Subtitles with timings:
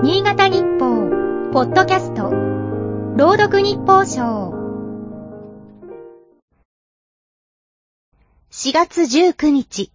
[0.00, 1.10] 新潟日報、
[1.52, 2.30] ポッドキャスト、
[3.16, 4.52] 朗読日報賞。
[8.52, 9.90] 4月19日。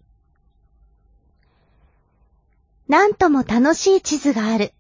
[2.90, 4.74] なんとも楽しい地図がある。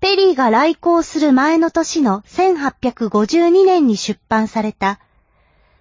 [0.00, 4.98] ペリーが来航する前の年の1852年に出版された、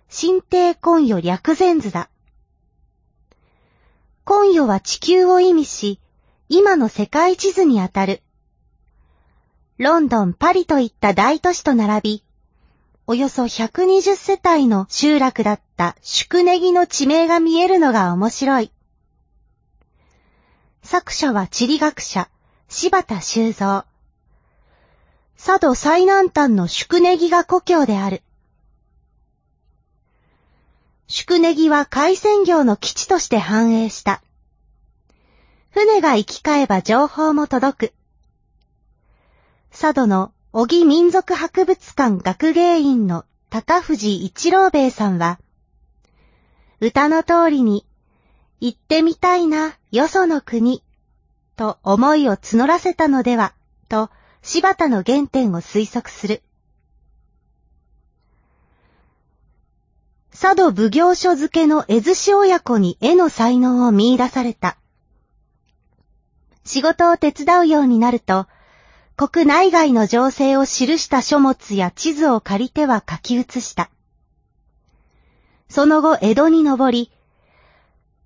[0.10, 2.10] 新帝根予略前図だ。
[4.30, 6.02] 根予は地球を意味し、
[6.50, 8.22] 今の世界地図にあたる。
[9.78, 12.24] ロンドン、パリといった大都市と並び、
[13.06, 18.72] およそ120世帯の集落だった宿根木の地名が見えるのが面白い。
[20.84, 22.30] 作者は地理学者、
[22.70, 23.84] 柴田修造。
[25.38, 28.24] 佐渡最南端の宿根木が故郷である。
[31.08, 34.22] 宿根木は海鮮業の基地として繁栄した。
[35.78, 37.94] 船が行き交えば情報も届く。
[39.70, 45.40] 佐渡の小木民族博物館学芸員の高藤一郎兵衛さんは、
[46.80, 47.86] 歌の通りに、
[48.60, 50.84] 行ってみたいな、よその国、
[51.56, 53.54] と思いを募らせたのでは、
[53.88, 54.10] と
[54.42, 56.42] 柴田の原点を推測する。
[60.32, 64.76] 佐渡奉行所付けの絵寿司親子に絵の才能を見出された。
[66.68, 68.46] 仕事を手伝うようになると、
[69.16, 73.90] 国内外の情勢を記した書物や地図を借りては書き写した。
[75.70, 77.12] その後江戸に登り、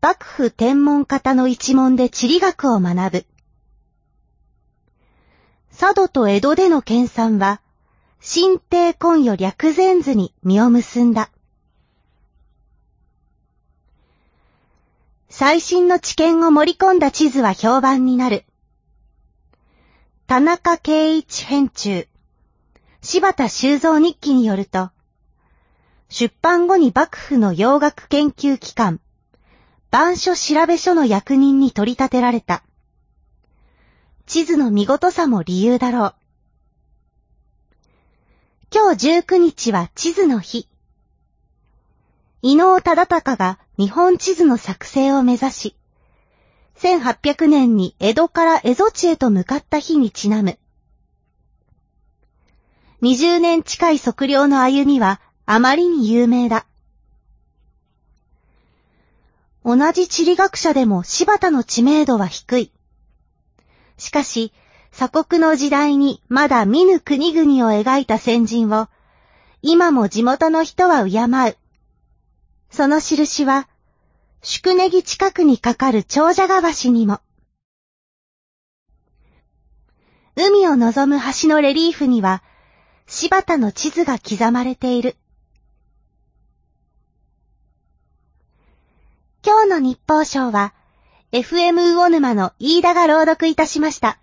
[0.01, 3.25] 幕府天文方の一門で地理学を学ぶ。
[5.79, 7.61] 佐渡と江戸での研鑽は、
[8.19, 11.29] 新帝根予略前図に実を結んだ。
[15.33, 18.43] 最新の知見を盛り込んだ地図は評判になる。
[20.27, 22.05] 田中圭一編中、
[23.01, 24.91] 柴田修造日記によると、
[26.09, 28.99] 出版後に幕府の洋学研究機関、
[29.89, 32.61] 番書調べ書の役人に取り立てられた。
[34.25, 36.15] 地図の見事さも理由だろう。
[38.69, 40.67] 今日19日は地図の日。
[42.43, 45.75] 伊能忠敬が日本地図の作成を目指し、
[46.77, 50.57] 1800年に江戸から蝦夷地へと向かった日にちなむ。
[53.03, 56.65] 20年近い測量の歩みはあまりに有名だ。
[59.63, 62.71] 同じ地理学者でも柴田の知名度は低い。
[63.97, 64.51] しかし、
[64.91, 68.87] 鎖国の時代にまだ見ぬ国々を描いた先人を、
[69.61, 71.57] 今も地元の人は敬う。
[72.71, 73.67] その印は、
[74.41, 77.19] 宿根木近くにかかる長者川橋にも。
[80.37, 82.41] 海を望む橋のレリーフには、
[83.07, 85.17] 柴田の地図が刻まれている。
[89.45, 90.73] 今日の日報賞は、
[91.33, 94.17] FM 魚沼の飯田が朗読いたしました。